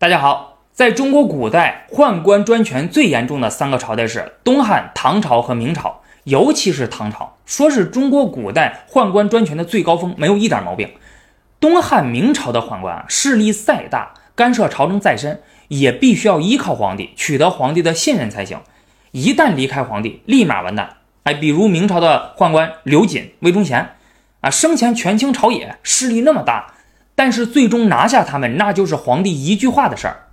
[0.00, 10.92] 大家好，在中国古代，宦官专权最严重的三个朝代是东汉、唐朝和明朝，尤其是唐朝，说是中国古代宦官专权的最高峰，没有一点毛病。
[11.58, 18.60] 东汉、明朝的宦官啊，势力再大，干涉朝政再深，也必须要依靠皇帝，取得皇帝的信任才行。
[19.10, 20.98] 一旦离开皇帝，立马完蛋。
[21.24, 23.96] 哎，比如明朝的宦官刘瑾、魏忠贤，
[24.42, 26.74] 啊，生前权倾朝野，势力那么大。
[27.18, 30.28] 但是最终拿下他们，那就是皇帝一句话的事儿。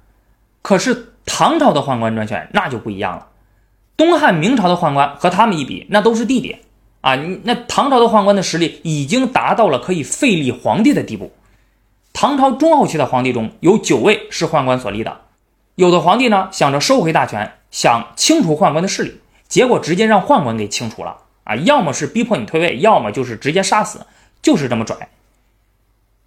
[0.62, 3.30] 可是唐朝的宦官专权那就不一样了。
[3.98, 6.58] 东汉、明朝的宦官和他们一比，那都是弟弟
[7.02, 7.16] 啊！
[7.42, 11.34] 那唐朝的宦官的实力已经达到了可以废立皇帝的地步。
[12.14, 15.22] 唐朝中后期的皇帝中有九位是宦官所立的，
[15.74, 21.56] 有的皇帝呢想着收回大权，想清除宦官的势力，结果直接让宦官给清除了啊！
[21.56, 24.06] 要么是逼迫你退位，要么就是直接杀死，
[24.44, 24.96] 就是这么拽。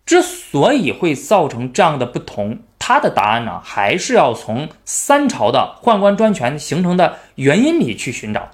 [0.09, 8.49] 之所以会造成这样的不同，它的答案呢，还是要从三朝的宦官专权形成的原因里去寻找。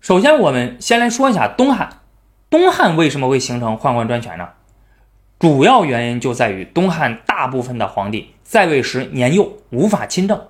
[0.00, 2.00] 首先，我们先来说一下东汉。
[2.50, 4.48] 东汉为什么会形成宦官专权呢？
[5.38, 10.48] 主要原因就在于东汉大部分的皇帝在位时年幼，无法亲政，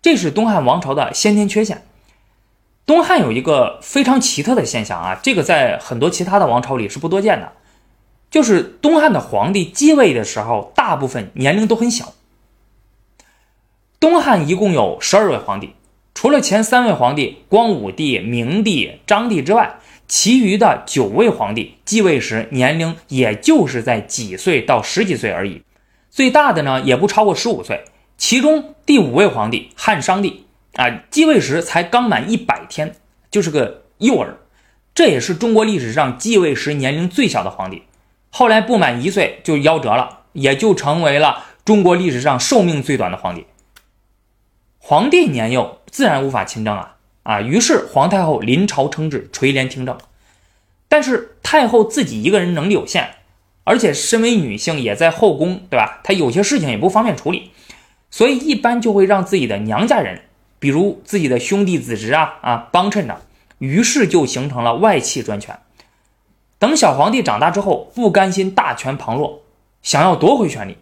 [0.00, 1.84] 这是东汉王朝的先天缺陷。
[2.86, 7.52] 东汉有一个非常奇特的现象啊，这个在很多其他的王朝里是不多见的。
[8.30, 12.14] 就是东汉的皇帝继位的时候，大部分年龄都很小。
[13.98, 15.74] 东汉一共有十二位皇帝，
[16.14, 25.62] 除了前三位皇帝光武帝、明帝、章帝之外，其余的九位皇帝继位时年龄也就是在几岁到十几岁而已，
[26.08, 27.84] 最大的呢也不超过十五岁。
[28.16, 32.94] 其中第五位皇帝汉商帝啊，继位时才刚满一百天，
[33.30, 34.38] 就是个幼儿，
[34.94, 37.82] 这也是中国历史上继位时年龄最小的皇帝。
[38.30, 43.46] 后来不满一岁就夭折了，也就成为了中国历史上寿命最短的皇帝。
[44.78, 47.40] 皇帝年幼，自然无法亲政啊啊！
[47.40, 49.98] 于是皇太后临朝称制，垂帘听政。
[50.88, 53.16] 但是太后自己一个人能力有限，
[53.64, 56.00] 而且身为女性也在后宫，对吧？
[56.02, 57.50] 她有些事情也不方便处理，
[58.10, 60.22] 所以一般就会让自己的娘家人，
[60.58, 63.20] 比如自己的兄弟子侄啊啊帮衬着，
[63.58, 65.58] 于是就形成了外戚专权。
[66.58, 69.42] 等小皇帝长大之后，不甘心大权旁落，
[69.82, 70.78] 想要夺回权力。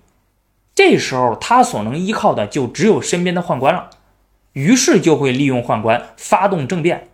[0.74, 3.90] 这时候他所能依靠的就只有身边的宦官了，
[4.52, 7.08] 于是就会利用宦官发动政变。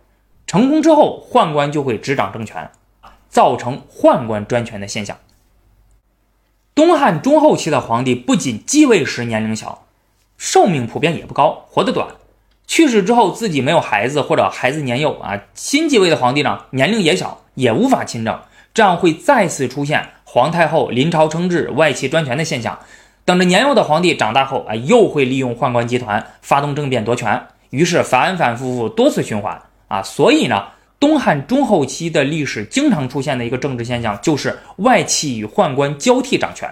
[0.45, 2.69] 成功之后，宦官就会执掌政权，
[3.27, 5.17] 造成宦官专权的现象。
[6.75, 9.85] 东汉中后期的皇帝不仅继位时年龄小，
[10.37, 12.07] 寿命普遍也不高，活得短。
[12.67, 18.39] 去世之后自己没有孩子或者孩子年幼啊，新继位的皇帝呢年龄也小，也无法亲政。
[18.75, 22.77] 这样会再次出现皇太后临朝称制、外戚专权的现象。
[23.23, 30.03] 等着年幼的皇帝长大后啊，又会利用宦官集团发动政变夺权，于是反反复复多次循环啊。
[30.03, 30.67] 所以呢，
[30.99, 36.69] 东汉中后期的历史经常出现的一个政治现象，就是外戚与宦官交替掌权。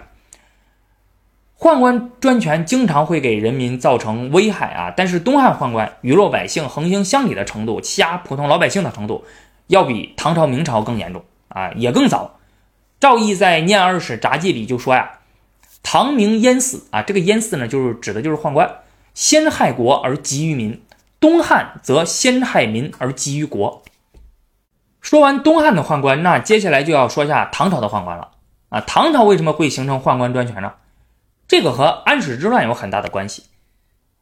[1.58, 9.24] 宦官专权经常会给人民造成危害啊，但是东汉宦官与弱百姓横行乡里的程度，欺压普通老百姓的程度，
[9.68, 11.24] 要比唐朝、明朝更严重。
[11.54, 12.40] 啊，也更早。
[13.00, 15.20] 赵毅在《念二史札记》里就说呀
[15.84, 18.70] ：“唐明淹死啊，这个淹死呢，就是指的就是宦官，
[19.14, 20.80] 先害国而急于民；
[21.20, 23.84] 东汉则先害民而急于国。”
[25.02, 28.32] 说完东汉的宦官，那接下来就要说一下唐朝的宦官了。
[28.70, 30.74] 啊，唐朝为什么会形成宦官专权呢？
[31.46, 33.44] 这个和安史之乱有很大的关系。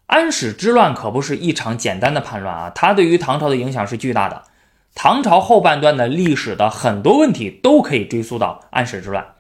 [0.07, 4.43] 安史之乱可不是一场简单的叛乱啊，它对于唐朝的影响是巨大的。
[4.93, 9.35] 唐朝后半段的历史的很多问题都可以追溯到安史之乱。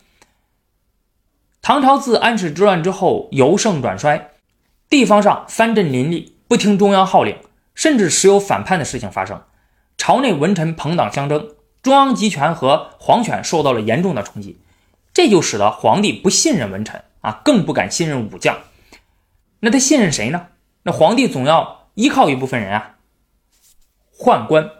[1.61, 4.31] 唐朝自安史之乱之后由盛转衰，
[4.89, 7.37] 地方上藩镇林立，不听中央号令，
[7.75, 9.43] 甚至时有反叛的事情发生。
[9.97, 11.49] 朝内文臣朋党相争，
[11.83, 14.59] 中央集权和皇权受到了严重的冲击，
[15.13, 18.57] 这就使得皇帝不信任文臣啊，更不敢信任武将。
[19.59, 20.47] 那他信任谁呢？
[20.83, 22.95] 那皇帝总要依靠一部分人啊，
[24.17, 24.71] 宦官。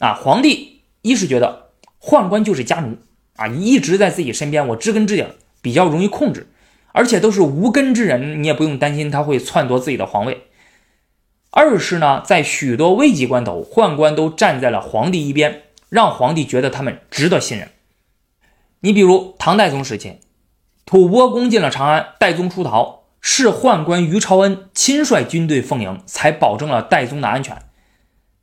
[0.00, 1.70] 啊，皇帝一是觉得
[2.00, 2.98] 宦官就是家奴
[3.36, 5.24] 啊，一直在自己身边，我知根知底，
[5.62, 6.48] 比较容易控制，
[6.92, 10.44] 而且都是无根之人，你也不用担心他会篡夺自己的皇位。
[11.50, 17.68] 二是呢，在许多危急关头，宦官都站在了皇帝一边，让皇帝觉得他们值得信任。
[18.80, 20.20] 你比如唐代宗时期，
[20.86, 27.58] 吐蕃攻进了长安，代宗出逃，是宦官于朝恩亲率军队奉迎，才保证了代宗的安全。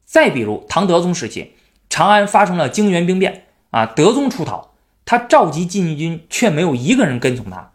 [0.08, 1.52] 再比如唐德宗时期，
[1.90, 4.70] 长安发生了泾原兵变啊，德宗出逃，
[5.04, 7.72] 他召集禁军，却没有一个人跟从他，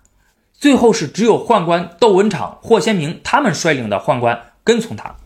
[0.55, 5.17] 最后是只有宦官窦文场、霍先明他们率领的宦官跟从他。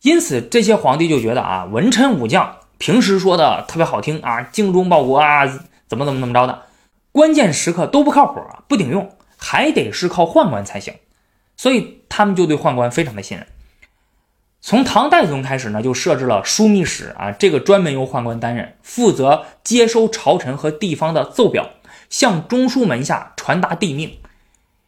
[0.00, 5.46] 因此，这些皇帝就觉得啊，文臣武将平时说的特别好听啊，精忠报国啊，
[5.86, 6.62] 怎么怎么怎么着的，
[7.12, 10.94] 关键时刻都不靠谱啊，不顶用，还得是靠宦官才行。
[11.56, 13.46] 所以他们就对宦官非常的信任。
[14.60, 21.70] 从唐代宗开始呢，就设置了枢密使啊，这个专门由宦官担任，负责接收朝臣和地方的奏表，
[22.10, 24.18] 向中书门下传达帝命。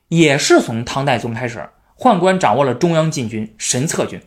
[0.09, 4.21] 也是从唐代宗开始，宦官掌握了中央禁军神策军。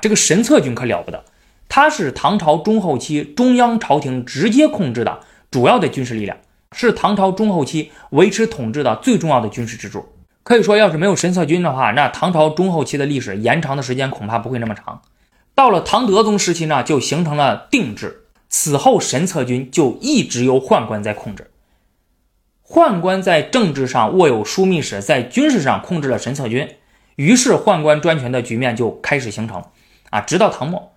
[0.00, 1.24] 这个神策军可了不得，
[1.68, 5.20] 他是唐朝中后期中央朝廷直接控制的
[5.50, 6.38] 主要的军事力量，
[6.70, 10.08] 是唐朝中后期维持统治的最重要的军事支柱。
[10.44, 15.02] 可以说，要是没有神策军的话，那唐朝中后期的历史延长的时间恐怕不会那么长。
[15.54, 21.50] 到了唐德宗时期呢，就形成了定制，此后神策军就一直由宦官在控制。
[22.66, 26.76] 宦官在政治上握有枢密使，在军事上控制了神策军，
[27.16, 29.64] 于是宦官专权的局面就开始形成。
[30.10, 30.92] 啊，直到唐末，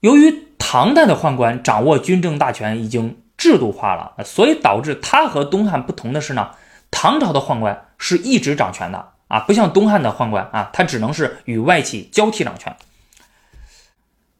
[0.00, 6.50] 由于唐代的宦官掌握军政大权已经制度化了，所以导致他和东汉不同的是呢，
[6.90, 12.76] 唐朝的宦官是一直掌权的啊，不像东汉的宦官啊，他只能是与外戚交替掌权。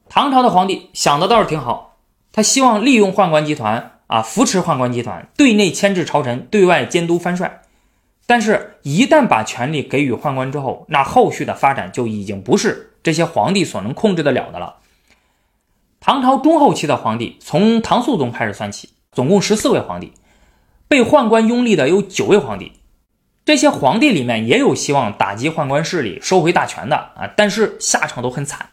[0.09, 1.99] 唐朝的皇帝想的倒是挺好，
[2.33, 7.63] 他希望利用宦官集团啊，扶持宦官集团，对内牵制朝臣，对外监督藩帅。
[8.27, 12.95] 但是，一旦把权力给予宦官之后，那后续的发展就已经不是。
[13.03, 14.77] 这些皇帝所能控制得了的了。
[16.01, 20.13] 唐朝中后期的皇帝，从唐肃宗开始算起，总共十四位皇帝，
[20.89, 22.73] 被宦官拥立的有九位皇帝。
[23.45, 28.71] 这些皇帝里面也有希望打击宦官势力、收回大权的啊，但是下场都很惨。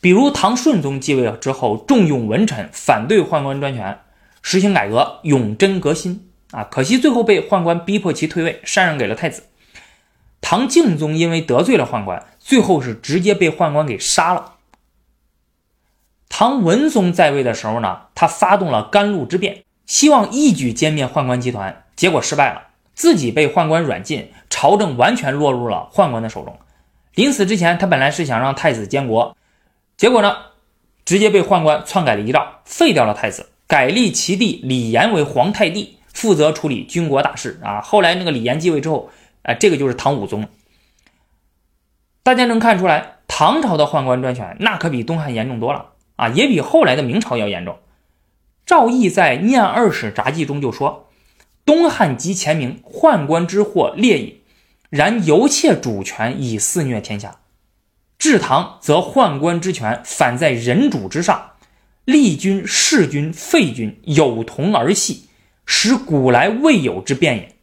[0.00, 4.00] 比如唐顺宗继位之后，重用文臣，反对宦官专权，
[4.40, 9.42] 实行改革，永贞革新啊，可惜最后被宦官逼迫其退位，禅让给了太子。
[10.40, 12.26] 唐敬宗因为得罪了宦官。
[12.38, 14.54] 最后是直接被宦官给杀了。
[16.30, 26.56] 唐文宗在位的时候呢，他发动了甘露之变，希望一举歼灭宦官集团，结果失败了，自己被宦官软禁，朝政完全落入了宦官的手中。
[27.16, 29.36] 临死之前，他本来是想让太子监国，
[29.96, 30.36] 结果呢，
[31.04, 37.80] 直接被宦官篡改了遗诏，废掉了太子，改立其弟李炎为皇太帝，负责处理军国大事啊。
[37.80, 39.10] 后来那个李炎继位之后，
[39.42, 40.46] 啊，这个就是唐武宗。
[42.22, 47.76] 大家能看出来，唐朝的宦官专权那可比东汉严重多了啊，也比后来的明朝要严重。
[48.70, 51.08] 赵翼在《念二史札记》中就说
[51.66, 54.42] ：“东汉及前明，宦官之祸烈矣，
[54.90, 57.40] 然犹窃主权以肆虐天下；
[58.16, 61.50] 至唐，则宦官之权反在人主之上，
[62.04, 65.28] 立君、弑君、废君，有同而戏，
[65.66, 67.56] 使古来未有之变也。”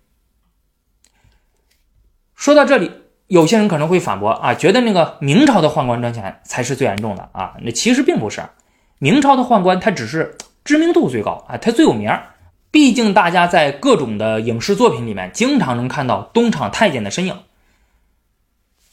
[2.36, 2.92] 说到这里。
[3.28, 8.42] 有些人可能会反驳啊，觉得那个明朝的宦官专权才是最严重的啊，那其实并不是，
[9.00, 12.36] 明朝的宦官他只是知名度最高啊，他最有名儿，
[12.72, 17.40] 毕竟大家在各种的影视作品里面经常能看到东厂太监的身影。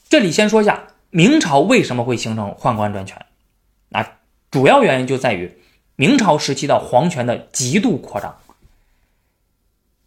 [0.07, 3.25] 这里先说一下明朝为什么会形成宦官专权，
[3.91, 4.19] 啊，
[4.51, 5.51] 主要原因就在于
[5.97, 8.37] 明朝时期的皇权的极度扩张。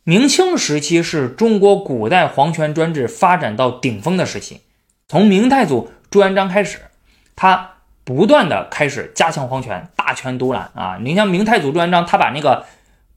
[0.05, 4.63] 明清时期是中国古代皇权专制发展到顶峰的时期，
[5.07, 6.79] 从明太祖朱元璋开始，
[7.37, 7.78] 他
[8.09, 10.99] 不断的开始加强皇权，大权独揽啊！
[11.03, 12.65] 你像明太祖朱元璋，他把那个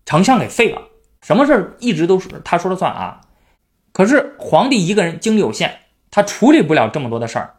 [0.05, 0.81] 丞相给废了，
[1.21, 3.21] 什么事儿一直都是他说了算啊。
[3.93, 5.79] 可是皇帝一个人精力有限，
[6.09, 7.53] 他处理不了这么多的事儿，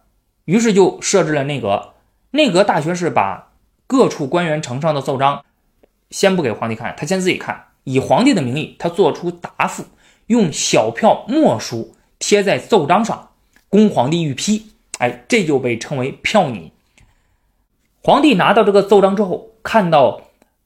[0.44, 1.94] 于是就设置了内阁。
[2.32, 3.52] 内阁大学士把
[3.86, 5.42] 各处官员呈上的奏章，
[6.10, 7.68] 先不给皇帝看，他先自己看。
[7.84, 9.86] 以皇帝的名义，他做出答复，
[10.26, 13.30] 用小票墨书贴在奏章上，
[13.70, 14.72] 供皇帝御批。
[14.98, 16.70] 哎，这就被称为票拟。
[18.04, 20.22] 皇帝拿到这个奏章之后，看到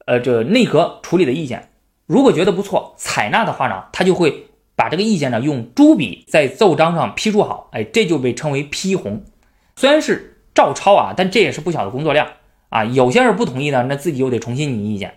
[0.07, 1.69] 呃这内阁处理的意见，
[2.07, 7.69] 如果觉得不错，采纳的话呢，他就会把这个意见呢用朱笔在奏章上批注好。
[7.73, 9.23] 哎，这就被称为批红。
[9.77, 12.27] 虽然是照抄啊，但这也是不小的工作量
[12.71, 12.85] 啊。
[12.85, 15.17] 有些人不同意呢，那自己又得重新拟意见。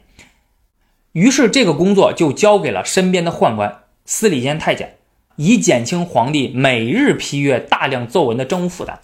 [1.14, 4.98] 于是，这个工作就交给了身边的宦官司礼监太监，
[5.38, 9.00] 以减轻皇帝每日批阅大量奏文的政务负担。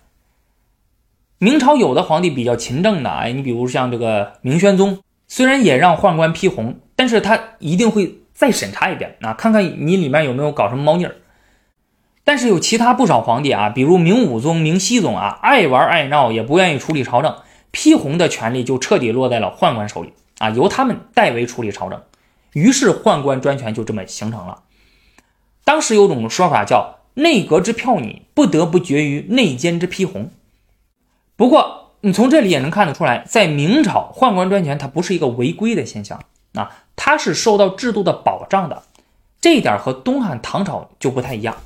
[1.38, 11.16] 明朝有的皇帝比较勤政的，哎，你比如像这个明宣宗，虽然也让宦官批红，但是他一定会再审查一遍啊，看看你里面有没有搞什么猫腻儿。
[12.24, 17.36] 但是有其他不少皇帝啊，比如明武宗、明熹宗啊，爱玩爱闹，也不愿意处理朝政，
[17.72, 20.14] 批红的权利就彻底落在了宦官手里。
[20.40, 22.02] 啊，由他们代为处理朝政，
[22.54, 24.64] 于是宦官专权就这么形成了。
[25.64, 30.32] 当时有种说法叫“内阁之票拟，不得不决于内监之批红”。
[31.38, 36.24] 不过，你从这里也能看得出来，在明朝宦官专权它不是一个违规的现象
[36.54, 38.84] 啊，它是受到制度的保障的。
[39.42, 41.58] 这一点和东汉、唐朝就不太一样。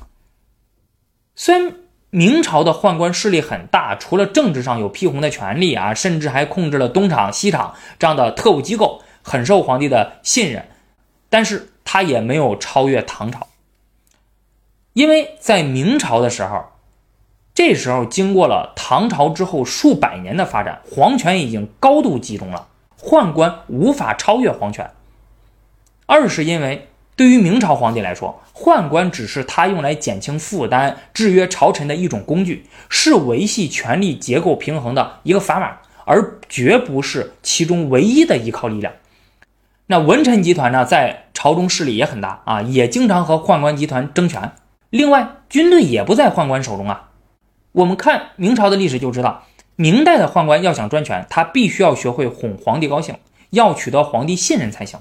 [1.36, 1.74] 虽然
[2.10, 10.68] 明朝的宦官势力很大，除了政治上有批红的权利啊，甚至还控制了东厂、西厂这样的特务机构，很受皇帝的信任，
[11.28, 13.46] 但是他也没有超越唐朝，
[14.94, 16.64] 因为在明朝的时候。
[17.62, 24.90] 这时候，经过了唐朝之后数百年的发展，皇权已经高度集中了，宦官无法超越皇权。
[26.06, 35.76] 二是因为对于明朝皇帝来说，宦官只是他用来减轻负担、制约朝臣的一种工具，是维系权力结构平衡的一个砝码，
[36.06, 38.94] 而绝不是其中唯一的依靠力量。
[39.88, 44.52] 那文臣集团呢，在朝中势力也很大啊，也经常和宦官集团争权。
[44.88, 47.08] 另外，军队也不在宦官手中啊。
[47.72, 49.46] 我们看明朝的历史就知道，
[49.76, 53.14] 明代的宦官要想专权，他必须要学会哄皇帝高兴，
[53.50, 55.00] 要取得皇帝信任才行。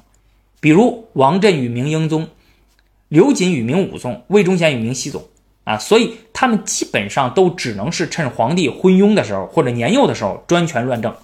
[0.59, 2.27] 比如王振与明英宗，
[3.07, 5.23] 刘瑾与明武宗，魏忠贤与明熹宗
[5.63, 11.15] 啊，所以他们基本上都只能是趁皇帝昏庸的时候或者年幼的时候专权乱政。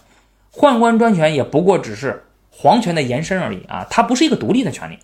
[0.52, 4.98] 宦官专权也不过只是皇权的延伸而已啊，它不是一个独立的权利。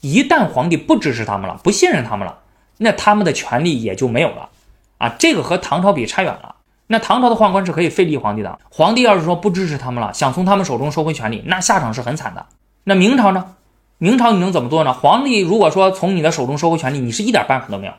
[0.00, 2.40] 一旦皇帝不支持他们了，不信任他们了，
[2.76, 4.50] 那他们的权利也就没有了。
[4.98, 6.56] 啊，这个和唐朝比差远了。
[6.90, 12.46] 那唐朝的宦官是可以废立皇帝的，皇帝要是说不支持他们了，想从他们手中收回权力，那下场是很惨的。
[12.84, 13.54] 那明朝呢？
[13.98, 14.92] 明朝你能怎么做呢？
[14.94, 17.92] 皇帝如果说从你的手中收回权力，你是一点办法都没有。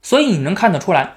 [0.00, 1.14] 所以你能看得出来，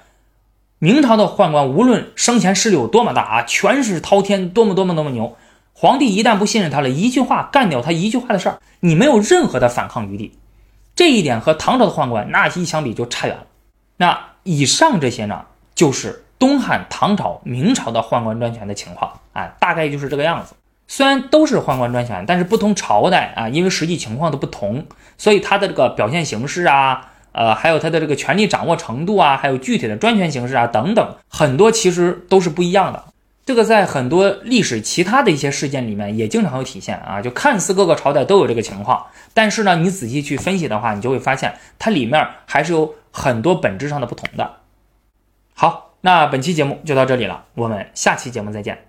[0.79, 5.37] 明朝的宦官无论生前势力有多么大啊，权势滔天，多么多么多么牛，
[5.73, 10.35] 皇帝一旦不信任他了，一句话干掉他一句话的事儿，你没有任何的反抗余地。
[10.95, 13.43] 这一点和唐朝的宦官那一相比就差远了。
[13.97, 14.19] 那。
[14.49, 20.55] 以上这些呢，就是东汉、唐朝、明朝的宦官专权的情况啊，大概就是这个样子。
[20.87, 24.87] 虽然都是宦官专权，但是不同朝代啊，因为实际情况的不同，
[25.19, 33.03] 所以它的这个表现形式啊，呃，还有它的这个权力掌握程度啊，还有具体的专权形式啊等等，很多其实都是不一样的。
[33.49, 42.93] 这个在很多历史其他的一些事件里面也经常有体现啊，就看似各个朝代都有这个情况，但是呢，你仔细去分析的话，你就会发现它里面还是有。
[43.11, 44.57] 很多本质上的不同的。
[45.55, 48.88] 好，那本期节目就到这里了，我们下期节目再见。